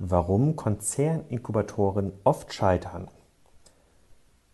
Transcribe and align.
Warum 0.00 0.54
Konzerninkubatoren 0.54 2.12
oft 2.22 2.54
scheitern. 2.54 3.08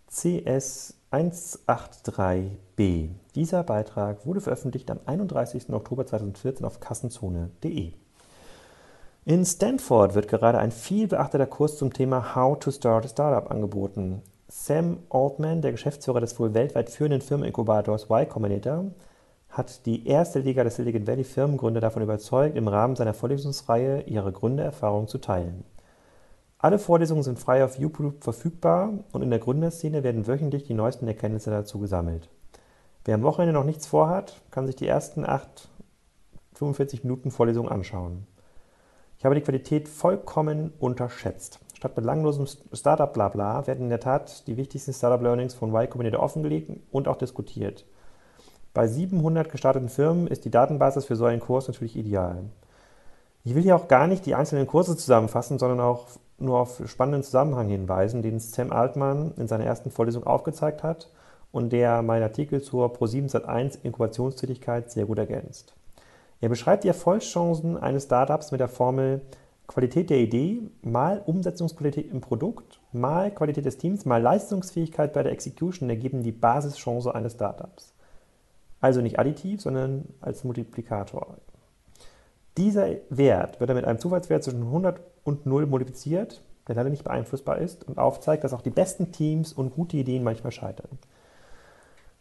CS 0.09 0.95
183b. 1.13 3.11
Dieser 3.35 3.63
Beitrag 3.63 4.25
wurde 4.25 4.41
veröffentlicht 4.41 4.91
am 4.91 5.01
31. 5.05 5.69
Oktober 5.71 6.07
2014 6.07 6.65
auf 6.65 6.81
kassenzone.de. 6.81 7.93
In 9.27 9.45
Stanford 9.45 10.15
wird 10.15 10.29
gerade 10.29 10.57
ein 10.57 10.73
viel 10.73 11.09
beachteter 11.09 11.47
Kurs 11.47 11.77
zum 11.77 11.93
Thema 11.93 12.35
How 12.35 12.59
to 12.59 12.71
Start 12.71 13.05
a 13.05 13.09
Startup 13.09 13.51
angeboten. 13.51 14.23
Sam 14.49 15.01
Altman, 15.11 15.61
der 15.61 15.73
Geschäftsführer 15.73 16.21
des 16.21 16.39
wohl 16.41 16.55
weltweit 16.55 16.89
führenden 16.89 17.21
Firmeninkubators 17.21 18.09
Y 18.09 18.27
Combinator, 18.31 18.87
hat 19.55 19.87
die 19.87 20.09
erste 20.09 20.41
Liga 20.41 20.65
des 20.65 20.75
Silicon 20.75 21.07
Valley 21.07 21.23
Firmengründer 21.23 21.81
davon 21.81 22.03
überzeugt, 22.03 22.57
im 22.57 22.67
Rahmen 22.67 22.97
seiner 22.97 23.15
Vorlesungsreihe 23.15 24.03
ihre 24.03 24.33
Gründererfahrung 24.33 25.07
zu 25.07 25.19
teilen. 25.19 25.65
Alle 26.59 26.81
Vorlesungen 26.81 27.23
sind 27.23 27.39
frei 27.39 27.65
auf 27.65 27.79
YouTube 27.79 28.25
verfügbar 28.25 28.93
und 29.13 29.23
in 29.23 29.31
der 29.31 29.39
Gründerszene 29.39 30.03
werden 30.03 30.27
wöchentlich 30.27 30.65
die 30.65 30.75
neuesten 30.75 31.07
Erkenntnisse 31.07 31.51
dazu 31.51 31.79
gesammelt. 31.79 32.29
Wer 33.05 33.15
am 33.15 33.23
Wochenende 33.23 33.53
noch 33.53 33.65
nichts 33.65 33.87
vorhat, 33.87 34.41
kann 34.51 34.67
sich 34.67 34.75
die 34.75 34.89
ersten 34.89 35.25
8, 35.25 35.69
45 36.55 37.05
Minuten 37.05 37.31
Vorlesung 37.31 37.69
anschauen. 37.69 38.27
Ich 39.19 39.25
habe 39.25 39.37
die 39.37 39.43
Qualität 39.43 39.89
vollkommen 39.89 40.73
unterschätzt. 40.81 41.61
Statt 41.75 41.95
belanglosem 41.95 42.47
Startup-Blabla 42.73 43.69
werden 43.69 43.85
in 43.85 43.91
der 43.91 44.01
Tat 44.01 44.49
die 44.49 44.57
wichtigsten 44.57 44.93
Startup-Learnings 44.93 45.55
von 45.55 45.71
Y 45.71 45.89
Combinator 45.89 46.23
offengelegt 46.23 46.71
und 46.91 47.07
auch 47.07 47.17
diskutiert. 47.17 47.85
Bei 48.75 48.89
700 48.89 49.51
gestarteten 49.53 49.89
Firmen 49.89 50.27
ist 50.27 50.45
die 50.45 50.51
Datenbasis 50.51 51.05
für 51.05 51.15
so 51.15 51.27
einen 51.27 51.41
Kurs 51.41 51.69
natürlich 51.69 51.97
ideal. 51.97 52.43
Ich 53.45 53.55
will 53.55 53.63
hier 53.63 53.77
auch 53.77 53.87
gar 53.87 54.09
nicht 54.09 54.27
die 54.27 54.35
einzelnen 54.35 54.67
Kurse 54.67 54.97
zusammenfassen, 54.97 55.61
sondern 55.61 55.79
auch 55.79 56.09
nur 56.39 56.59
auf 56.59 56.83
spannenden 56.87 57.23
Zusammenhang 57.23 57.69
hinweisen, 57.69 58.21
den 58.21 58.41
Sam 58.41 58.73
Altman 58.73 59.33
in 59.37 59.47
seiner 59.47 59.65
ersten 59.65 59.93
Vorlesung 59.93 60.25
aufgezeigt 60.25 60.83
hat 60.83 61.09
und 61.53 61.73
der 61.73 62.03
meinen 62.03 62.25
Artikel 62.25 62.63
zur 62.63 62.93
Pro7 62.93 63.31
Sat1 63.31 63.79
Inkubationstätigkeit 63.85 64.91
sehr 64.91 65.07
gut 65.07 65.19
ergänzt. 65.19 65.75
Er 66.41 66.49
beschreibt 66.49 66.83
die 66.83 66.89
Erfolgschancen 66.89 67.77
eines 67.77 68.05
Startups 68.05 68.51
mit 68.51 68.61
der 68.61 68.69
Formel 68.69 69.21
Qualität 69.69 70.11
der 70.11 70.19
Idee 70.19 70.63
mal 70.83 71.23
Umsetzungsqualität 71.25 72.11
im 72.11 72.21
Produkt 72.21 72.81
mal 72.91 73.31
Qualität 73.31 73.67
des 73.67 73.79
Teams 73.79 74.05
mal 74.05 74.21
Leistungsfähigkeit 74.21 75.13
bei 75.13 75.23
der 75.23 75.33
Execution 75.33 75.89
ergeben 75.89 76.25
die 76.25 76.33
Basischance 76.33 77.15
eines 77.15 77.35
Startups. 77.35 77.94
Also 78.85 79.01
nicht 79.01 79.19
additiv, 79.19 79.63
sondern 79.63 80.05
als 80.21 80.45
Multiplikator. 80.45 81.39
Dieser 82.59 82.89
Wert 83.09 83.59
wird 83.59 83.71
dann 83.71 83.79
mit 83.79 83.87
einem 83.87 83.99
Zufallswert 83.99 84.45
zwischen 84.45 84.61
100 84.61 85.01
und 85.25 85.47
0 85.47 85.65
multipliziert, 85.65 86.43
der 86.69 86.75
leider 86.75 86.91
nicht 86.91 87.03
beeinflussbar 87.03 87.57
ist 87.57 87.89
und 87.89 87.97
aufzeigt, 87.97 88.45
dass 88.45 88.53
auch 88.53 88.61
die 88.61 88.69
besten 88.69 89.11
Teams 89.11 89.55
und 89.55 89.75
gute 89.75 89.97
Ideen 89.97 90.23
manchmal 90.23 90.53
scheitern. 90.53 90.99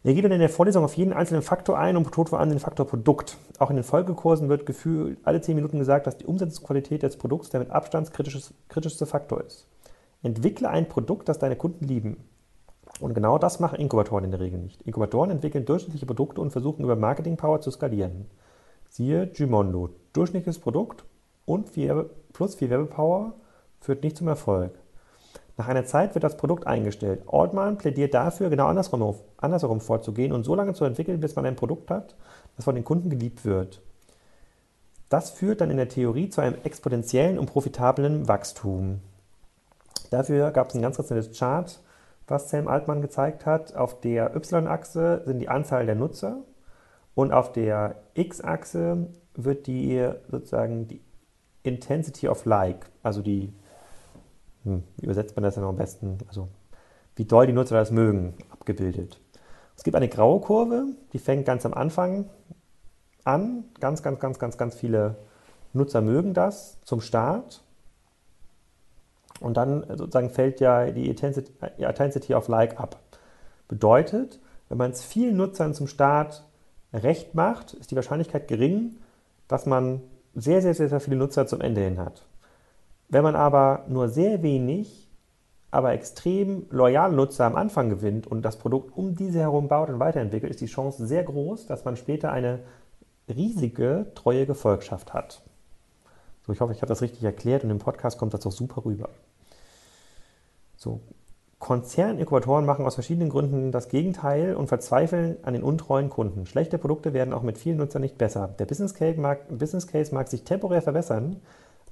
Er 0.04 0.14
geht 0.14 0.24
dann 0.24 0.32
in 0.32 0.40
der 0.40 0.48
Vorlesung 0.48 0.84
auf 0.84 0.94
jeden 0.94 1.12
einzelnen 1.12 1.42
Faktor 1.42 1.78
ein 1.78 1.98
und 1.98 2.04
betont 2.04 2.30
vor 2.30 2.40
allem 2.40 2.48
den 2.48 2.60
Faktor 2.60 2.86
Produkt. 2.86 3.36
Auch 3.58 3.68
in 3.68 3.76
den 3.76 3.84
Folgekursen 3.84 4.48
wird 4.48 4.64
gefühlt 4.64 5.18
alle 5.22 5.42
10 5.42 5.56
Minuten 5.56 5.78
gesagt, 5.78 6.06
dass 6.06 6.16
die 6.16 6.24
Umsetzungsqualität 6.24 7.02
des 7.02 7.18
Produkts 7.18 7.50
der 7.50 7.60
mit 7.60 7.72
Abstand 7.72 8.10
kritischste 8.14 9.04
Faktor 9.04 9.42
ist. 9.42 9.66
Entwickle 10.22 10.70
ein 10.70 10.88
Produkt, 10.88 11.28
das 11.28 11.38
deine 11.38 11.56
Kunden 11.56 11.84
lieben. 11.84 12.24
Und 13.00 13.14
genau 13.14 13.38
das 13.38 13.60
machen 13.60 13.78
Inkubatoren 13.78 14.24
in 14.24 14.30
der 14.30 14.40
Regel 14.40 14.60
nicht. 14.60 14.82
Inkubatoren 14.82 15.30
entwickeln 15.30 15.64
durchschnittliche 15.64 16.06
Produkte 16.06 16.40
und 16.40 16.50
versuchen 16.50 16.84
über 16.84 16.96
Marketing 16.96 17.36
Power 17.36 17.60
zu 17.60 17.70
skalieren. 17.70 18.26
Siehe 18.88 19.26
Gimondo. 19.26 19.90
Durchschnittliches 20.12 20.60
Produkt 20.60 21.04
und 21.44 21.68
viel, 21.68 22.08
plus 22.32 22.54
viel 22.54 22.70
Werbepower 22.70 23.34
führt 23.80 24.04
nicht 24.04 24.16
zum 24.16 24.28
Erfolg. 24.28 24.78
Nach 25.56 25.68
einer 25.68 25.84
Zeit 25.84 26.14
wird 26.14 26.24
das 26.24 26.36
Produkt 26.36 26.66
eingestellt. 26.66 27.22
Altman 27.28 27.78
plädiert 27.78 28.14
dafür, 28.14 28.50
genau 28.50 28.66
andersrum, 28.66 29.14
andersherum 29.36 29.80
vorzugehen 29.80 30.32
und 30.32 30.44
so 30.44 30.54
lange 30.54 30.74
zu 30.74 30.84
entwickeln, 30.84 31.20
bis 31.20 31.36
man 31.36 31.46
ein 31.46 31.56
Produkt 31.56 31.90
hat, 31.90 32.16
das 32.56 32.64
von 32.64 32.74
den 32.74 32.84
Kunden 32.84 33.10
geliebt 33.10 33.44
wird. 33.44 33.80
Das 35.08 35.30
führt 35.30 35.60
dann 35.60 35.70
in 35.70 35.76
der 35.76 35.88
Theorie 35.88 36.28
zu 36.28 36.40
einem 36.40 36.56
exponentiellen 36.64 37.38
und 37.38 37.46
profitablen 37.46 38.26
Wachstum. 38.26 39.00
Dafür 40.10 40.50
gab 40.50 40.68
es 40.68 40.74
ein 40.74 40.82
ganz, 40.82 40.98
nettes 40.98 41.38
Chart, 41.38 41.80
was 42.26 42.50
Sam 42.50 42.68
Altman 42.68 43.02
gezeigt 43.02 43.46
hat. 43.46 43.74
Auf 43.74 44.00
der 44.00 44.34
Y-Achse 44.34 45.22
sind 45.24 45.38
die 45.38 45.48
Anzahl 45.48 45.86
der 45.86 45.94
Nutzer 45.94 46.42
und 47.14 47.32
auf 47.32 47.52
der 47.52 47.96
X-Achse 48.14 49.08
wird 49.34 49.66
die 49.66 50.08
sozusagen 50.28 50.88
die 50.88 51.00
Intensity 51.62 52.28
of 52.28 52.44
Like, 52.44 52.86
also 53.02 53.22
die, 53.22 53.52
hm, 54.64 54.82
wie 54.96 55.04
übersetzt 55.04 55.36
man 55.36 55.42
das 55.42 55.54
dann 55.54 55.64
am 55.64 55.76
besten, 55.76 56.18
also 56.28 56.48
wie 57.16 57.24
doll 57.24 57.46
die 57.46 57.52
Nutzer 57.52 57.76
das 57.76 57.90
mögen, 57.90 58.34
abgebildet. 58.50 59.20
Es 59.76 59.82
gibt 59.82 59.96
eine 59.96 60.08
graue 60.08 60.40
Kurve, 60.40 60.86
die 61.12 61.18
fängt 61.18 61.46
ganz 61.46 61.66
am 61.66 61.74
Anfang 61.74 62.30
an. 63.24 63.64
Ganz, 63.80 64.02
ganz, 64.02 64.20
ganz, 64.20 64.38
ganz, 64.38 64.56
ganz 64.58 64.74
viele 64.74 65.16
Nutzer 65.72 66.00
mögen 66.00 66.34
das 66.34 66.80
zum 66.82 67.00
Start. 67.00 67.63
Und 69.40 69.56
dann 69.56 69.84
sozusagen 69.96 70.30
fällt 70.30 70.60
ja 70.60 70.90
die 70.90 71.08
Intensity 71.08 72.34
of 72.34 72.48
Like 72.48 72.78
ab. 72.78 73.00
Bedeutet, 73.68 74.40
wenn 74.68 74.78
man 74.78 74.92
es 74.92 75.04
vielen 75.04 75.36
Nutzern 75.36 75.74
zum 75.74 75.86
Start 75.86 76.44
recht 76.92 77.34
macht, 77.34 77.74
ist 77.74 77.90
die 77.90 77.96
Wahrscheinlichkeit 77.96 78.48
gering, 78.48 78.96
dass 79.48 79.66
man 79.66 80.02
sehr, 80.34 80.62
sehr, 80.62 80.74
sehr, 80.74 80.88
sehr 80.88 81.00
viele 81.00 81.16
Nutzer 81.16 81.46
zum 81.46 81.60
Ende 81.60 81.82
hin 81.82 81.98
hat. 81.98 82.26
Wenn 83.08 83.22
man 83.22 83.36
aber 83.36 83.84
nur 83.88 84.08
sehr 84.08 84.42
wenig, 84.42 85.08
aber 85.70 85.92
extrem 85.92 86.66
loyale 86.70 87.14
Nutzer 87.14 87.44
am 87.44 87.56
Anfang 87.56 87.90
gewinnt 87.90 88.26
und 88.26 88.42
das 88.42 88.56
Produkt 88.56 88.96
um 88.96 89.16
diese 89.16 89.40
herum 89.40 89.68
baut 89.68 89.88
und 89.88 89.98
weiterentwickelt, 89.98 90.50
ist 90.50 90.60
die 90.60 90.66
Chance 90.66 91.06
sehr 91.06 91.24
groß, 91.24 91.66
dass 91.66 91.84
man 91.84 91.96
später 91.96 92.30
eine 92.32 92.60
riesige, 93.28 94.06
treue 94.14 94.46
Gefolgschaft 94.46 95.12
hat. 95.12 95.42
So, 96.46 96.52
ich 96.52 96.60
hoffe, 96.60 96.72
ich 96.72 96.82
habe 96.82 96.88
das 96.88 97.02
richtig 97.02 97.22
erklärt 97.24 97.64
und 97.64 97.70
im 97.70 97.78
Podcast 97.78 98.18
kommt 98.18 98.34
das 98.34 98.46
auch 98.46 98.52
super 98.52 98.84
rüber. 98.84 99.08
So, 100.76 101.00
Konzerninkubatoren 101.58 102.66
machen 102.66 102.84
aus 102.84 102.94
verschiedenen 102.94 103.30
Gründen 103.30 103.72
das 103.72 103.88
Gegenteil 103.88 104.54
und 104.54 104.66
verzweifeln 104.66 105.38
an 105.44 105.54
den 105.54 105.62
untreuen 105.62 106.10
Kunden. 106.10 106.44
Schlechte 106.44 106.76
Produkte 106.76 107.14
werden 107.14 107.32
auch 107.32 107.42
mit 107.42 107.56
vielen 107.56 107.78
Nutzern 107.78 108.02
nicht 108.02 108.18
besser. 108.18 108.54
Der 108.58 108.66
Business 108.66 108.92
Case 108.92 109.18
mag, 109.18 109.48
Business 109.48 109.86
Case 109.86 110.14
mag 110.14 110.28
sich 110.28 110.44
temporär 110.44 110.82
verbessern, 110.82 111.40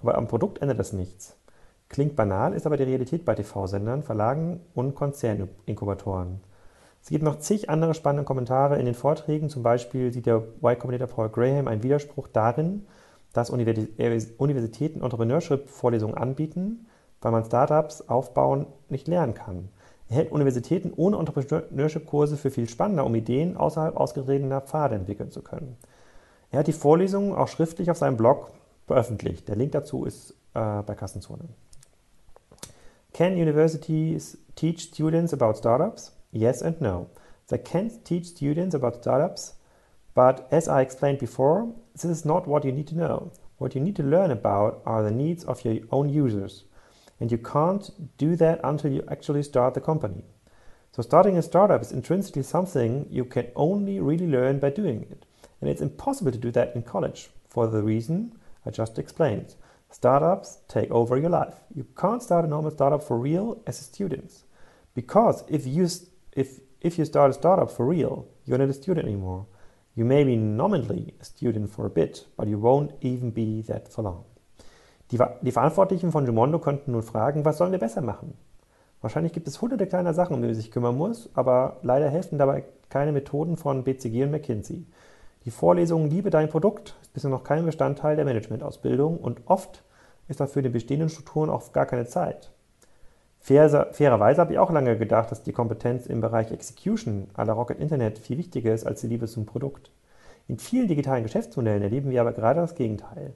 aber 0.02 0.18
am 0.18 0.28
Produkt 0.28 0.60
ändert 0.60 0.78
das 0.78 0.92
nichts. 0.92 1.36
Klingt 1.88 2.16
banal, 2.16 2.52
ist 2.52 2.66
aber 2.66 2.76
die 2.76 2.82
Realität 2.82 3.24
bei 3.24 3.34
TV-Sendern, 3.34 4.02
Verlagen 4.02 4.60
und 4.74 4.94
Konzerninkubatoren. 4.94 6.40
Es 7.02 7.08
gibt 7.08 7.24
noch 7.24 7.38
zig 7.38 7.70
andere 7.70 7.94
spannende 7.94 8.24
Kommentare 8.24 8.78
in 8.78 8.84
den 8.84 8.94
Vorträgen. 8.94 9.48
Zum 9.48 9.62
Beispiel 9.62 10.12
sieht 10.12 10.26
der 10.26 10.42
Y 10.62 10.78
Combinator 10.78 11.08
Paul 11.08 11.30
Graham 11.30 11.66
einen 11.66 11.82
Widerspruch 11.82 12.28
darin, 12.28 12.86
dass 13.32 13.50
Universitäten 13.50 15.02
Entrepreneurship-Vorlesungen 15.02 16.16
anbieten, 16.16 16.86
weil 17.20 17.32
man 17.32 17.44
Startups 17.44 18.08
aufbauen 18.08 18.66
nicht 18.88 19.08
lernen 19.08 19.34
kann. 19.34 19.68
Er 20.08 20.16
hält 20.16 20.32
Universitäten 20.32 20.92
ohne 20.94 21.16
Entrepreneurship-Kurse 21.16 22.36
für 22.36 22.50
viel 22.50 22.68
spannender, 22.68 23.06
um 23.06 23.14
Ideen 23.14 23.56
außerhalb 23.56 23.96
ausgeredener 23.96 24.60
Pfade 24.60 24.94
entwickeln 24.94 25.30
zu 25.30 25.42
können. 25.42 25.76
Er 26.50 26.58
hat 26.58 26.66
die 26.66 26.72
Vorlesungen 26.72 27.34
auch 27.34 27.48
schriftlich 27.48 27.90
auf 27.90 27.96
seinem 27.96 28.18
Blog 28.18 28.50
veröffentlicht. 28.86 29.48
Der 29.48 29.56
Link 29.56 29.72
dazu 29.72 30.04
ist 30.04 30.32
äh, 30.54 30.82
bei 30.82 30.94
Kassenzone. 30.94 31.44
Can 33.14 33.34
universities 33.34 34.36
teach 34.54 34.82
students 34.82 35.32
about 35.32 35.54
startups? 35.54 36.12
Yes 36.30 36.62
and 36.62 36.80
no. 36.80 37.06
They 37.48 37.58
can 37.58 37.90
teach 38.04 38.26
students 38.26 38.74
about 38.74 38.98
startups, 39.00 39.56
but 40.14 40.48
as 40.50 40.68
I 40.68 40.82
explained 40.82 41.18
before, 41.18 41.74
this 41.92 42.04
is 42.04 42.24
not 42.24 42.46
what 42.46 42.64
you 42.64 42.72
need 42.72 42.88
to 42.88 42.96
know. 42.96 43.32
What 43.58 43.74
you 43.74 43.80
need 43.80 43.96
to 43.96 44.02
learn 44.02 44.30
about 44.30 44.82
are 44.84 45.02
the 45.02 45.10
needs 45.10 45.44
of 45.44 45.64
your 45.64 45.78
own 45.90 46.08
users. 46.08 46.64
And 47.20 47.30
you 47.30 47.38
can't 47.38 47.90
do 48.18 48.36
that 48.36 48.60
until 48.64 48.92
you 48.92 49.04
actually 49.08 49.42
start 49.44 49.74
the 49.74 49.80
company. 49.80 50.24
So, 50.90 51.02
starting 51.02 51.38
a 51.38 51.42
startup 51.42 51.80
is 51.80 51.92
intrinsically 51.92 52.42
something 52.42 53.06
you 53.10 53.24
can 53.24 53.46
only 53.56 54.00
really 54.00 54.26
learn 54.26 54.58
by 54.58 54.70
doing 54.70 55.06
it. 55.10 55.24
And 55.60 55.70
it's 55.70 55.80
impossible 55.80 56.32
to 56.32 56.38
do 56.38 56.50
that 56.50 56.74
in 56.74 56.82
college 56.82 57.30
for 57.48 57.66
the 57.66 57.82
reason 57.82 58.36
I 58.66 58.70
just 58.70 58.98
explained. 58.98 59.54
Startups 59.90 60.58
take 60.68 60.90
over 60.90 61.16
your 61.16 61.30
life. 61.30 61.54
You 61.74 61.86
can't 61.96 62.22
start 62.22 62.44
a 62.44 62.48
normal 62.48 62.70
startup 62.70 63.02
for 63.02 63.18
real 63.18 63.62
as 63.66 63.80
a 63.80 63.84
student. 63.84 64.42
Because 64.94 65.44
if 65.48 65.66
you, 65.66 65.88
if, 66.32 66.60
if 66.80 66.98
you 66.98 67.04
start 67.04 67.30
a 67.30 67.34
startup 67.34 67.70
for 67.70 67.86
real, 67.86 68.26
you're 68.44 68.58
not 68.58 68.68
a 68.68 68.74
student 68.74 69.06
anymore. 69.06 69.46
You 69.94 70.06
may 70.06 70.24
be 70.24 70.36
nominally 70.36 71.12
a 71.20 71.24
student 71.24 71.68
for 71.68 71.84
a 71.84 71.90
bit, 71.90 72.26
but 72.38 72.48
you 72.48 72.58
won't 72.58 72.92
even 73.02 73.30
be 73.30 73.62
that 73.66 73.88
for 73.88 74.02
long. 74.02 74.24
Die, 75.10 75.18
die 75.42 75.52
Verantwortlichen 75.52 76.10
von 76.12 76.24
Jumondo 76.24 76.58
könnten 76.58 76.92
nun 76.92 77.02
fragen, 77.02 77.44
was 77.44 77.58
sollen 77.58 77.72
wir 77.72 77.78
besser 77.78 78.00
machen? 78.00 78.32
Wahrscheinlich 79.02 79.34
gibt 79.34 79.48
es 79.48 79.60
hunderte 79.60 79.86
kleiner 79.86 80.14
Sachen, 80.14 80.34
um 80.34 80.40
die 80.40 80.46
man 80.46 80.54
sich 80.54 80.70
kümmern 80.70 80.96
muss, 80.96 81.28
aber 81.34 81.76
leider 81.82 82.08
helfen 82.08 82.38
dabei 82.38 82.64
keine 82.88 83.12
Methoden 83.12 83.58
von 83.58 83.84
BCG 83.84 84.22
und 84.22 84.30
McKinsey. 84.30 84.86
Die 85.44 85.50
Vorlesung 85.50 86.08
Liebe 86.08 86.30
dein 86.30 86.48
Produkt 86.48 86.94
ist 87.02 87.12
bisher 87.12 87.28
noch 87.28 87.44
kein 87.44 87.66
Bestandteil 87.66 88.16
der 88.16 88.24
Managementausbildung 88.24 89.18
und 89.18 89.42
oft 89.44 89.82
ist 90.28 90.40
dafür 90.40 90.62
den 90.62 90.72
bestehenden 90.72 91.10
Strukturen 91.10 91.50
auch 91.50 91.70
gar 91.74 91.84
keine 91.84 92.06
Zeit. 92.06 92.50
Fair, 93.44 93.88
fairerweise 93.90 94.40
habe 94.40 94.52
ich 94.52 94.58
auch 94.60 94.70
lange 94.70 94.96
gedacht, 94.96 95.32
dass 95.32 95.42
die 95.42 95.52
Kompetenz 95.52 96.06
im 96.06 96.20
Bereich 96.20 96.52
Execution 96.52 97.26
la 97.36 97.52
Rocket 97.52 97.80
Internet 97.80 98.18
viel 98.18 98.38
wichtiger 98.38 98.72
ist 98.72 98.86
als 98.86 99.00
die 99.00 99.08
Liebe 99.08 99.26
zum 99.26 99.46
Produkt. 99.46 99.90
In 100.46 100.60
vielen 100.60 100.86
digitalen 100.86 101.24
Geschäftsmodellen 101.24 101.82
erleben 101.82 102.10
wir 102.10 102.20
aber 102.20 102.32
gerade 102.32 102.60
das 102.60 102.76
Gegenteil. 102.76 103.32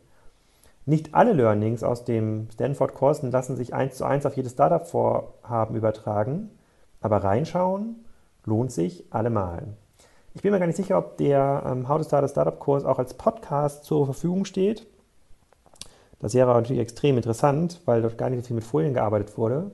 Nicht 0.85 1.13
alle 1.13 1.33
Learnings 1.33 1.83
aus 1.83 2.05
dem 2.05 2.47
Stanford-Kurs 2.53 3.23
lassen 3.23 3.57
sich 3.57 3.75
eins 3.75 3.97
zu 3.97 4.05
eins 4.05 4.25
auf 4.27 4.37
jedes 4.37 4.53
Startup-Vorhaben 4.53 5.75
übertragen, 5.75 6.51
aber 7.01 7.25
reinschauen 7.25 8.05
lohnt 8.45 8.71
sich 8.71 9.07
allemal. 9.11 9.65
Ich 10.35 10.43
bin 10.43 10.53
mir 10.53 10.61
gar 10.61 10.69
nicht 10.69 10.77
sicher, 10.77 10.99
ob 10.99 11.17
der 11.17 11.65
ähm, 11.67 11.89
How 11.89 11.99
to 11.99 12.05
Start 12.05 12.23
a 12.23 12.29
Startup-Kurs 12.29 12.85
auch 12.85 13.01
als 13.01 13.15
Podcast 13.15 13.83
zur 13.83 14.05
Verfügung 14.05 14.45
steht. 14.45 14.87
Das 16.21 16.35
wäre 16.35 16.55
natürlich 16.55 16.81
extrem 16.81 17.17
interessant, 17.17 17.81
weil 17.87 18.03
dort 18.03 18.17
gar 18.17 18.31
nicht 18.31 18.43
so 18.43 18.47
viel 18.47 18.57
mit 18.57 18.65
Folien 18.65 18.95
gearbeitet 18.95 19.37
wurde. 19.37 19.73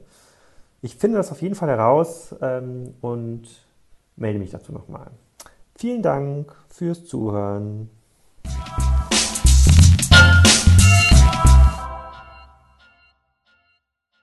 Ich 0.82 0.96
finde 0.96 1.18
das 1.18 1.30
auf 1.30 1.40
jeden 1.40 1.54
Fall 1.54 1.68
heraus 1.68 2.34
ähm, 2.42 2.94
und 3.00 3.44
melde 4.16 4.40
mich 4.40 4.50
dazu 4.50 4.72
nochmal. 4.72 5.12
Vielen 5.76 6.02
Dank 6.02 6.54
fürs 6.68 7.06
Zuhören. 7.06 7.88